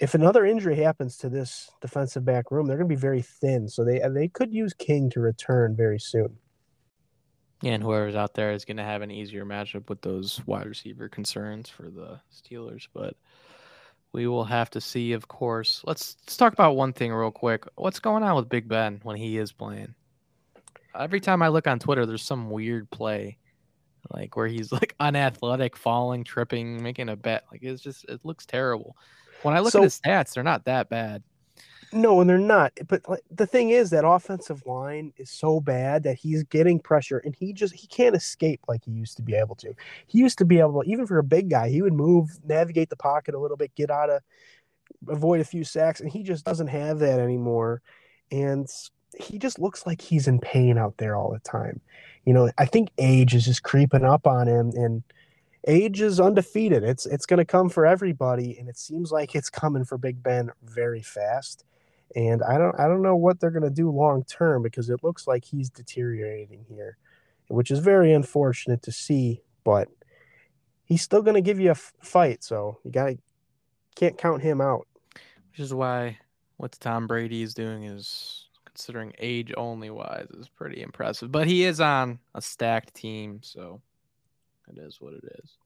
if 0.00 0.14
another 0.14 0.46
injury 0.46 0.76
happens 0.76 1.16
to 1.18 1.28
this 1.28 1.70
defensive 1.80 2.24
back 2.24 2.50
room, 2.50 2.66
they're 2.66 2.76
going 2.76 2.88
to 2.88 2.94
be 2.94 3.00
very 3.00 3.22
thin. 3.22 3.68
So 3.68 3.84
they 3.84 4.00
they 4.10 4.28
could 4.28 4.52
use 4.52 4.72
King 4.74 5.10
to 5.10 5.20
return 5.20 5.76
very 5.76 5.98
soon. 5.98 6.36
Yeah, 7.62 7.72
and 7.72 7.82
whoever's 7.82 8.14
out 8.14 8.34
there 8.34 8.52
is 8.52 8.64
going 8.64 8.76
to 8.76 8.84
have 8.84 9.02
an 9.02 9.10
easier 9.10 9.44
matchup 9.44 9.88
with 9.88 10.00
those 10.00 10.40
wide 10.46 10.66
receiver 10.66 11.08
concerns 11.08 11.68
for 11.68 11.90
the 11.90 12.20
Steelers. 12.32 12.86
But 12.94 13.16
we 14.12 14.28
will 14.28 14.44
have 14.44 14.70
to 14.70 14.80
see, 14.80 15.12
of 15.12 15.26
course. 15.26 15.82
Let's, 15.84 16.16
let's 16.22 16.36
talk 16.36 16.52
about 16.52 16.76
one 16.76 16.92
thing 16.92 17.12
real 17.12 17.32
quick. 17.32 17.64
What's 17.74 17.98
going 17.98 18.22
on 18.22 18.36
with 18.36 18.48
Big 18.48 18.68
Ben 18.68 19.00
when 19.02 19.16
he 19.16 19.38
is 19.38 19.50
playing? 19.50 19.94
Every 20.96 21.20
time 21.20 21.42
I 21.42 21.48
look 21.48 21.66
on 21.66 21.80
Twitter, 21.80 22.06
there's 22.06 22.22
some 22.22 22.48
weird 22.48 22.90
play, 22.90 23.38
like 24.10 24.36
where 24.36 24.46
he's 24.46 24.70
like 24.72 24.94
unathletic, 25.00 25.76
falling, 25.76 26.22
tripping, 26.22 26.80
making 26.80 27.08
a 27.08 27.16
bet. 27.16 27.44
Like 27.50 27.62
it's 27.62 27.82
just 27.82 28.04
it 28.04 28.20
looks 28.24 28.46
terrible. 28.46 28.96
When 29.42 29.54
I 29.54 29.60
look 29.60 29.72
so, 29.72 29.80
at 29.80 29.84
his 29.84 30.00
stats, 30.00 30.34
they're 30.34 30.42
not 30.42 30.64
that 30.64 30.88
bad. 30.88 31.22
No, 31.92 32.20
and 32.20 32.28
they're 32.28 32.38
not. 32.38 32.72
But 32.86 33.08
like, 33.08 33.22
the 33.30 33.46
thing 33.46 33.70
is 33.70 33.90
that 33.90 34.06
offensive 34.06 34.66
line 34.66 35.12
is 35.16 35.30
so 35.30 35.60
bad 35.60 36.02
that 36.02 36.18
he's 36.18 36.42
getting 36.44 36.78
pressure 36.78 37.18
and 37.18 37.34
he 37.34 37.52
just 37.52 37.74
he 37.74 37.86
can't 37.86 38.14
escape 38.14 38.60
like 38.68 38.84
he 38.84 38.90
used 38.90 39.16
to 39.16 39.22
be 39.22 39.34
able 39.34 39.54
to. 39.56 39.72
He 40.06 40.18
used 40.18 40.38
to 40.38 40.44
be 40.44 40.58
able 40.58 40.82
to 40.82 40.90
even 40.90 41.06
for 41.06 41.18
a 41.18 41.24
big 41.24 41.48
guy, 41.48 41.70
he 41.70 41.80
would 41.80 41.94
move, 41.94 42.28
navigate 42.44 42.90
the 42.90 42.96
pocket 42.96 43.34
a 43.34 43.38
little 43.38 43.56
bit, 43.56 43.74
get 43.74 43.90
out 43.90 44.10
of 44.10 44.22
avoid 45.08 45.40
a 45.40 45.44
few 45.44 45.64
sacks 45.64 46.00
and 46.00 46.10
he 46.10 46.22
just 46.22 46.44
doesn't 46.44 46.66
have 46.68 46.98
that 46.98 47.20
anymore. 47.20 47.80
And 48.30 48.68
he 49.18 49.38
just 49.38 49.58
looks 49.58 49.86
like 49.86 50.00
he's 50.00 50.28
in 50.28 50.38
pain 50.40 50.76
out 50.76 50.96
there 50.98 51.16
all 51.16 51.32
the 51.32 51.40
time. 51.40 51.80
You 52.24 52.34
know, 52.34 52.50
I 52.58 52.66
think 52.66 52.90
age 52.98 53.34
is 53.34 53.46
just 53.46 53.62
creeping 53.62 54.04
up 54.04 54.26
on 54.26 54.46
him 54.46 54.72
and 54.74 55.02
age 55.66 56.00
is 56.00 56.20
undefeated. 56.20 56.84
It's 56.84 57.06
it's 57.06 57.26
going 57.26 57.38
to 57.38 57.44
come 57.44 57.68
for 57.68 57.86
everybody 57.86 58.58
and 58.58 58.68
it 58.68 58.78
seems 58.78 59.10
like 59.10 59.34
it's 59.34 59.50
coming 59.50 59.84
for 59.84 59.98
Big 59.98 60.22
Ben 60.22 60.50
very 60.62 61.02
fast 61.02 61.64
and 62.16 62.42
I 62.42 62.58
don't 62.58 62.78
I 62.78 62.88
don't 62.88 63.02
know 63.02 63.16
what 63.16 63.40
they're 63.40 63.50
going 63.50 63.62
to 63.62 63.70
do 63.70 63.90
long 63.90 64.24
term 64.24 64.62
because 64.62 64.90
it 64.90 65.02
looks 65.02 65.26
like 65.26 65.44
he's 65.44 65.70
deteriorating 65.70 66.64
here, 66.68 66.96
which 67.48 67.70
is 67.70 67.80
very 67.80 68.12
unfortunate 68.12 68.82
to 68.82 68.92
see. 68.92 69.42
But 69.64 69.88
he's 70.84 71.02
still 71.02 71.22
going 71.22 71.34
to 71.34 71.40
give 71.40 71.60
you 71.60 71.68
a 71.68 71.72
f- 71.72 71.92
fight, 72.02 72.42
so 72.42 72.78
you 72.84 72.90
got 72.90 73.06
to 73.06 73.18
can't 73.94 74.16
count 74.16 74.42
him 74.42 74.60
out. 74.60 74.86
Which 75.50 75.60
is 75.60 75.74
why 75.74 76.18
what 76.56 76.72
Tom 76.80 77.06
Brady 77.06 77.42
is 77.42 77.54
doing 77.54 77.84
is 77.84 78.46
considering 78.64 79.12
age 79.18 79.52
only 79.56 79.90
wise 79.90 80.28
is 80.38 80.48
pretty 80.48 80.80
impressive. 80.80 81.30
But 81.30 81.46
he 81.46 81.64
is 81.64 81.80
on 81.80 82.20
a 82.34 82.40
stacked 82.40 82.94
team, 82.94 83.40
so 83.42 83.82
it 84.70 84.78
is 84.78 85.00
what 85.00 85.14
it 85.14 85.24
is. 85.42 85.56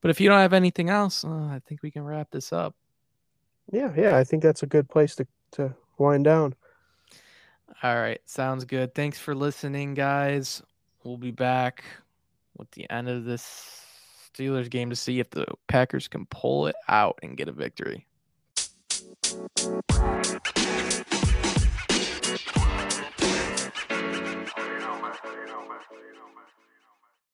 But 0.00 0.10
if 0.10 0.20
you 0.20 0.28
don't 0.28 0.40
have 0.40 0.52
anything 0.52 0.90
else, 0.90 1.24
uh, 1.24 1.28
I 1.28 1.60
think 1.66 1.82
we 1.82 1.90
can 1.90 2.02
wrap 2.02 2.30
this 2.30 2.52
up. 2.52 2.74
Yeah, 3.70 3.92
yeah, 3.96 4.16
I 4.16 4.24
think 4.24 4.42
that's 4.42 4.62
a 4.62 4.66
good 4.66 4.88
place 4.88 5.14
to 5.16 5.26
to 5.52 5.74
wind 5.98 6.24
down. 6.24 6.54
All 7.82 7.96
right, 7.96 8.20
sounds 8.24 8.64
good. 8.64 8.94
Thanks 8.94 9.18
for 9.18 9.34
listening, 9.34 9.94
guys. 9.94 10.62
We'll 11.04 11.16
be 11.16 11.30
back 11.30 11.84
with 12.56 12.70
the 12.72 12.90
end 12.90 13.08
of 13.08 13.24
this 13.24 13.84
Steelers 14.34 14.70
game 14.70 14.90
to 14.90 14.96
see 14.96 15.20
if 15.20 15.30
the 15.30 15.46
Packers 15.68 16.08
can 16.08 16.26
pull 16.26 16.66
it 16.66 16.76
out 16.88 17.18
and 17.22 17.36
get 17.36 17.48
a 17.48 17.52
victory. 17.52 18.06